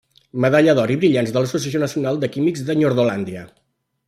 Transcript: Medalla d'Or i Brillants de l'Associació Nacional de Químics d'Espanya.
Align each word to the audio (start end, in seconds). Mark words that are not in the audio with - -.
Medalla 0.45 0.73
d'Or 0.79 0.93
i 0.93 0.95
Brillants 1.03 1.35
de 1.35 1.43
l'Associació 1.43 1.83
Nacional 1.85 2.19
de 2.25 2.31
Químics 2.37 2.65
d'Espanya. 2.71 3.47